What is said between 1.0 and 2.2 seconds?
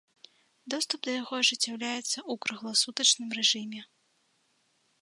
да яго ажыццяўляецца